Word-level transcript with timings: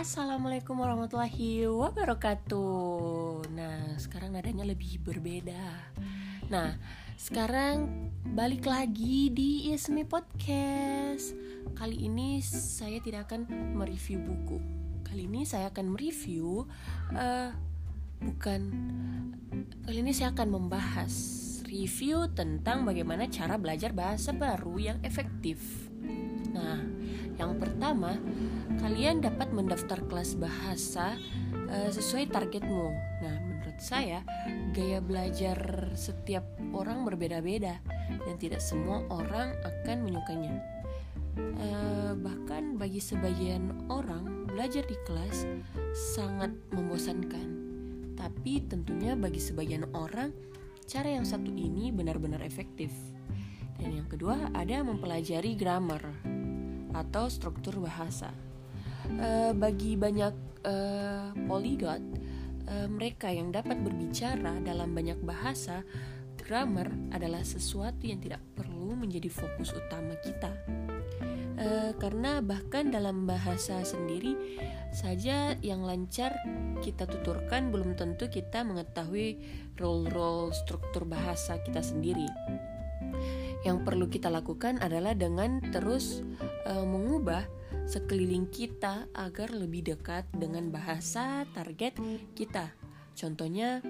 Assalamualaikum 0.00 0.80
warahmatullahi 0.80 1.68
wabarakatuh. 1.68 3.52
Nah, 3.52 4.00
sekarang 4.00 4.32
nadanya 4.32 4.64
lebih 4.64 4.96
berbeda. 5.04 5.92
Nah, 6.48 6.80
sekarang 7.20 8.08
balik 8.32 8.64
lagi 8.64 9.28
di 9.28 9.68
Ismi 9.68 10.08
Podcast. 10.08 11.36
Kali 11.76 12.08
ini 12.08 12.40
saya 12.40 12.96
tidak 13.04 13.28
akan 13.28 13.44
mereview 13.76 14.24
buku. 14.24 14.56
Kali 15.04 15.28
ini 15.28 15.44
saya 15.44 15.68
akan 15.68 15.92
mereview 15.92 16.64
uh, 17.12 17.52
bukan 18.24 18.60
kali 19.84 20.00
ini 20.00 20.16
saya 20.16 20.32
akan 20.32 20.48
membahas 20.48 21.12
review 21.68 22.24
tentang 22.32 22.88
bagaimana 22.88 23.28
cara 23.28 23.60
belajar 23.60 23.92
bahasa 23.92 24.32
baru 24.32 24.80
yang 24.80 24.98
efektif. 25.04 25.60
Nah, 26.50 26.78
yang 27.38 27.56
pertama, 27.56 28.18
kalian 28.82 29.22
dapat 29.24 29.48
mendaftar 29.54 30.02
kelas 30.06 30.36
bahasa 30.36 31.16
uh, 31.70 31.90
sesuai 31.90 32.28
targetmu. 32.28 32.86
Nah, 33.24 33.36
menurut 33.40 33.78
saya, 33.80 34.20
gaya 34.76 35.00
belajar 35.00 35.56
setiap 35.96 36.44
orang 36.74 37.06
berbeda-beda 37.06 37.80
dan 38.26 38.34
tidak 38.36 38.60
semua 38.60 39.06
orang 39.08 39.54
akan 39.64 39.96
menyukainya. 40.04 40.54
Uh, 41.38 42.12
bahkan 42.18 42.76
bagi 42.76 42.98
sebagian 42.98 43.70
orang, 43.88 44.44
belajar 44.50 44.82
di 44.84 44.98
kelas 45.06 45.46
sangat 45.94 46.50
membosankan. 46.74 47.48
Tapi 48.18 48.68
tentunya 48.68 49.16
bagi 49.16 49.40
sebagian 49.40 49.88
orang, 49.96 50.34
cara 50.84 51.08
yang 51.08 51.24
satu 51.24 51.48
ini 51.48 51.88
benar-benar 51.88 52.44
efektif. 52.44 52.92
Dan 53.80 53.96
yang 53.96 54.08
kedua 54.12 54.52
ada 54.52 54.84
mempelajari 54.84 55.56
grammar 55.56 56.04
atau 56.94 57.26
struktur 57.30 57.78
bahasa. 57.80 58.30
E, 59.10 59.50
bagi 59.56 59.96
banyak 59.98 60.34
e, 60.64 60.74
e, 62.70 62.76
mereka 62.86 63.28
yang 63.32 63.50
dapat 63.50 63.80
berbicara 63.82 64.62
dalam 64.62 64.94
banyak 64.94 65.18
bahasa, 65.24 65.82
grammar 66.38 66.90
adalah 67.14 67.42
sesuatu 67.46 68.06
yang 68.06 68.18
tidak 68.18 68.42
perlu 68.54 68.94
menjadi 68.98 69.30
fokus 69.30 69.74
utama 69.74 70.14
kita. 70.22 70.50
E, 71.60 71.92
karena 71.98 72.40
bahkan 72.40 72.88
dalam 72.88 73.28
bahasa 73.28 73.82
sendiri 73.84 74.34
saja 74.90 75.54
yang 75.62 75.86
lancar 75.86 76.34
kita 76.82 77.06
tuturkan 77.06 77.70
belum 77.70 77.94
tentu 77.94 78.26
kita 78.26 78.66
mengetahui 78.66 79.38
role-role 79.78 80.50
struktur 80.50 81.06
bahasa 81.06 81.62
kita 81.62 81.84
sendiri. 81.84 82.26
Yang 83.60 83.78
perlu 83.84 84.06
kita 84.08 84.32
lakukan 84.32 84.80
adalah 84.80 85.12
dengan 85.12 85.60
terus 85.68 86.24
uh, 86.64 86.84
mengubah 86.84 87.44
sekeliling 87.84 88.48
kita 88.48 89.10
agar 89.12 89.52
lebih 89.52 89.94
dekat 89.94 90.24
dengan 90.32 90.72
bahasa 90.72 91.44
target 91.52 91.98
kita. 92.32 92.72
Contohnya 93.12 93.84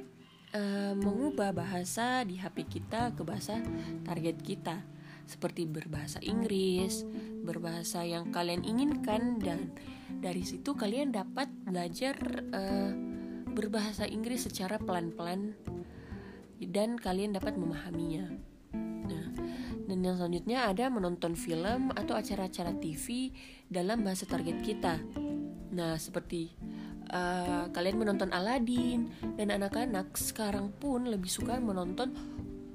uh, 0.57 0.95
mengubah 0.99 1.55
bahasa 1.55 2.27
di 2.27 2.41
HP 2.41 2.67
kita 2.67 3.15
ke 3.15 3.23
bahasa 3.23 3.63
target 4.03 4.43
kita 4.43 4.83
seperti 5.31 5.63
berbahasa 5.71 6.19
Inggris, 6.27 7.07
berbahasa 7.47 8.03
yang 8.03 8.35
kalian 8.35 8.67
inginkan 8.67 9.39
dan 9.39 9.71
dari 10.19 10.43
situ 10.43 10.75
kalian 10.75 11.15
dapat 11.15 11.47
belajar 11.63 12.19
uh, 12.51 12.91
berbahasa 13.55 14.11
Inggris 14.11 14.51
secara 14.51 14.83
pelan-pelan 14.83 15.55
dan 16.59 16.99
kalian 16.99 17.39
dapat 17.39 17.55
memahaminya. 17.55 18.50
Nah, 19.11 19.27
dan 19.91 19.99
yang 20.07 20.15
selanjutnya 20.15 20.71
ada 20.71 20.87
menonton 20.87 21.35
film 21.35 21.91
atau 21.91 22.15
acara-acara 22.15 22.71
TV 22.79 23.35
dalam 23.67 24.07
bahasa 24.07 24.23
target 24.23 24.63
kita. 24.63 25.03
Nah, 25.75 25.99
seperti 25.99 26.55
uh, 27.11 27.67
kalian 27.75 27.99
menonton 27.99 28.31
Aladdin 28.31 29.11
dan 29.35 29.51
anak-anak 29.51 30.15
sekarang 30.15 30.71
pun 30.79 31.11
lebih 31.11 31.31
suka 31.31 31.59
menonton 31.59 32.15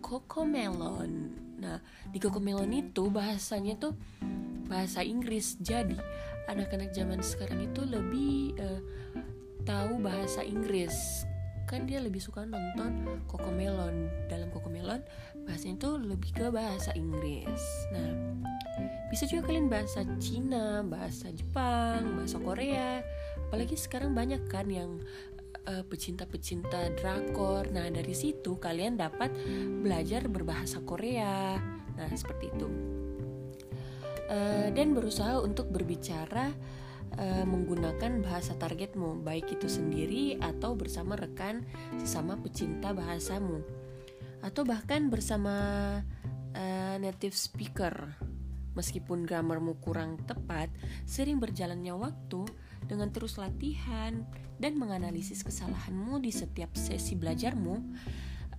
Cocomelon. 0.03 1.31
Nah, 1.57 1.79
di 2.11 2.19
Cocomelon 2.19 2.69
itu 2.75 3.07
bahasanya 3.07 3.79
tuh 3.79 3.95
bahasa 4.67 5.01
Inggris. 5.01 5.55
Jadi, 5.63 5.97
anak-anak 6.51 6.91
zaman 6.93 7.23
sekarang 7.23 7.63
itu 7.63 7.81
lebih 7.87 8.59
uh, 8.59 8.81
tahu 9.65 9.97
bahasa 10.03 10.45
Inggris. 10.45 11.25
Kan 11.65 11.89
dia 11.89 11.97
lebih 11.97 12.21
suka 12.21 12.45
nonton 12.45 13.21
Cocomelon. 13.25 14.09
Dalam 14.29 14.53
Cocomelon, 14.53 15.01
bahasanya 15.49 15.75
itu 15.81 15.89
lebih 15.97 16.31
ke 16.33 16.45
bahasa 16.53 16.93
Inggris. 16.93 17.63
Nah, 17.89 18.09
bisa 19.09 19.25
juga 19.25 19.49
kalian 19.49 19.67
bahasa 19.67 20.05
Cina, 20.21 20.85
bahasa 20.85 21.33
Jepang, 21.33 22.21
bahasa 22.21 22.37
Korea. 22.37 23.01
Apalagi 23.49 23.73
sekarang 23.73 24.13
banyak 24.13 24.45
kan 24.45 24.69
yang 24.69 25.01
uh, 25.65 25.83
pecinta-pecinta 25.85 26.93
drakor. 27.01 27.65
Nah, 27.73 27.89
dari 27.89 28.13
situ 28.13 28.61
kalian 28.61 29.01
dapat 29.01 29.33
belajar 29.81 30.29
berbahasa 30.29 30.85
Korea. 30.85 31.57
Nah, 31.97 32.09
seperti 32.13 32.53
itu. 32.53 32.67
Uh, 34.25 34.73
dan 34.73 34.97
berusaha 34.97 35.37
untuk 35.37 35.69
berbicara 35.69 36.49
uh, 37.15 37.45
menggunakan 37.45 38.21
bahasa 38.25 38.57
targetmu, 38.57 39.21
baik 39.21 39.59
itu 39.59 39.69
sendiri 39.69 40.41
atau 40.41 40.73
bersama 40.73 41.13
rekan 41.13 41.61
sesama 42.01 42.35
pecinta 42.41 42.91
bahasamu, 42.91 43.61
atau 44.41 44.61
bahkan 44.65 45.07
bersama 45.13 45.55
uh, 46.57 46.95
native 46.97 47.37
speaker. 47.37 48.17
Meskipun 48.75 49.23
grammarmu 49.23 49.79
kurang 49.79 50.19
tepat, 50.27 50.67
sering 51.07 51.39
berjalannya 51.39 51.95
waktu 51.95 52.43
dengan 52.83 53.07
terus 53.07 53.39
latihan 53.39 54.27
dan 54.59 54.75
menganalisis 54.75 55.47
kesalahanmu 55.47 56.19
di 56.19 56.35
setiap 56.35 56.75
sesi 56.75 57.15
belajarmu, 57.15 57.75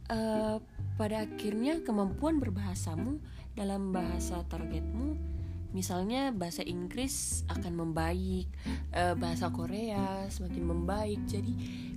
uh, 0.09 0.57
pada 0.97 1.29
akhirnya 1.29 1.85
kemampuan 1.85 2.41
berbahasamu 2.41 3.21
dalam 3.53 3.93
bahasa 3.93 4.41
targetmu, 4.49 5.36
misalnya 5.75 6.31
bahasa 6.31 6.63
Inggris 6.63 7.47
akan 7.51 7.73
membaik, 7.75 8.47
uh, 8.95 9.15
bahasa 9.19 9.51
Korea 9.51 10.27
semakin 10.31 10.65
membaik. 10.67 11.21
Jadi 11.27 11.53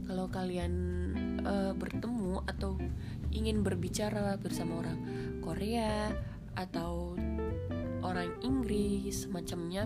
kalau 0.09 0.25
kalian 0.31 0.74
uh, 1.46 1.74
bertemu 1.78 2.41
atau 2.50 2.78
ingin 3.29 3.62
berbicara 3.62 4.38
bersama 4.41 4.81
orang 4.81 5.00
Korea 5.44 6.09
atau 6.58 7.13
orang 8.02 8.34
Inggris 8.41 9.28
semacamnya 9.28 9.85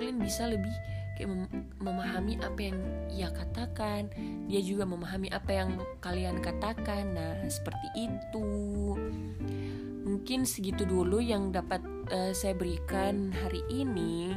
kalian 0.00 0.16
bisa 0.22 0.48
lebih 0.48 0.72
kayak 1.20 1.28
mem 1.28 1.44
memahami 1.84 2.40
apa 2.40 2.60
yang 2.72 2.78
ia 3.12 3.28
katakan. 3.28 4.08
Dia 4.48 4.64
juga 4.64 4.88
memahami 4.88 5.28
apa 5.28 5.52
yang 5.52 5.76
kalian 6.00 6.40
katakan. 6.40 7.12
Nah 7.12 7.44
seperti 7.52 8.08
itu. 8.08 8.48
Mungkin 10.00 10.48
segitu 10.48 10.88
dulu 10.88 11.20
yang 11.20 11.52
dapat 11.52 11.84
uh, 12.10 12.32
saya 12.34 12.52
berikan 12.54 13.30
hari 13.30 13.62
ini. 13.70 14.34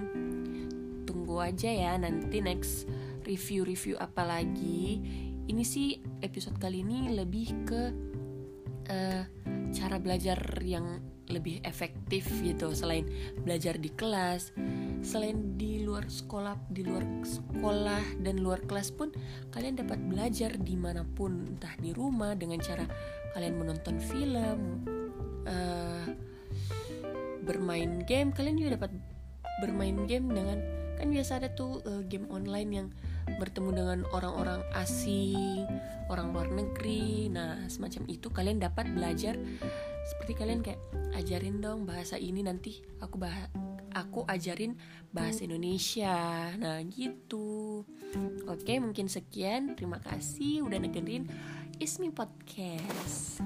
Tunggu 1.04 1.42
aja 1.42 1.70
ya 1.70 1.94
nanti 1.98 2.40
next 2.40 2.88
review-review 3.26 3.98
apa 4.00 4.24
lagi. 4.24 5.02
Ini 5.44 5.64
sih 5.66 6.00
episode 6.24 6.56
kali 6.62 6.86
ini 6.86 7.12
lebih 7.12 7.68
ke 7.68 7.82
uh, 8.88 9.22
cara 9.74 9.98
belajar 10.00 10.40
yang 10.64 11.02
lebih 11.28 11.60
efektif 11.66 12.30
gitu. 12.46 12.72
Selain 12.72 13.10
belajar 13.44 13.76
di 13.76 13.92
kelas 13.92 14.54
selain 15.04 15.60
di 15.60 15.84
luar 15.84 16.08
sekolah 16.08 16.72
di 16.72 16.88
luar 16.88 17.04
sekolah 17.28 18.24
dan 18.24 18.40
luar 18.40 18.64
kelas 18.64 18.96
pun 18.96 19.12
kalian 19.52 19.76
dapat 19.76 20.00
belajar 20.00 20.56
di 20.56 20.80
mana 20.80 21.04
pun. 21.04 21.56
Entah 21.56 21.76
di 21.80 21.92
rumah 21.92 22.38
dengan 22.40 22.64
cara 22.64 22.88
kalian 23.36 23.56
menonton 23.60 24.00
film 24.00 24.60
uh, 25.44 26.08
bermain 27.44 28.02
game 28.08 28.32
kalian 28.32 28.58
juga 28.58 28.80
dapat 28.80 28.92
bermain 29.62 30.08
game 30.10 30.32
dengan 30.32 30.60
kan 30.98 31.12
biasa 31.12 31.44
ada 31.44 31.50
tuh 31.52 31.84
uh, 31.84 32.02
game 32.08 32.26
online 32.32 32.70
yang 32.72 32.88
bertemu 33.40 33.70
dengan 33.76 34.00
orang-orang 34.12 34.62
asing, 34.76 35.64
orang 36.12 36.36
luar 36.36 36.48
negeri. 36.52 37.32
Nah, 37.32 37.66
semacam 37.72 38.04
itu 38.12 38.28
kalian 38.30 38.60
dapat 38.60 38.88
belajar 38.92 39.36
seperti 40.04 40.36
kalian 40.36 40.60
kayak 40.60 40.80
ajarin 41.16 41.64
dong 41.64 41.88
bahasa 41.88 42.20
ini 42.20 42.44
nanti 42.44 42.84
aku 43.00 43.16
bah 43.16 43.48
aku 43.96 44.28
ajarin 44.28 44.76
bahasa 45.14 45.48
Indonesia. 45.48 46.52
Nah, 46.60 46.82
gitu. 46.88 47.84
Oke, 48.50 48.78
mungkin 48.78 49.08
sekian. 49.08 49.74
Terima 49.78 50.02
kasih 50.02 50.66
udah 50.66 50.78
dengerin 50.82 51.30
Ismi 51.80 52.14
Podcast. 52.14 53.42